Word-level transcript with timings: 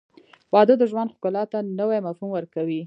•واده 0.53 0.75
د 0.77 0.83
ژوند 0.91 1.13
ښکلا 1.15 1.43
ته 1.51 1.57
نوی 1.79 1.99
مفهوم 2.07 2.29
ورکوي. 2.33 2.79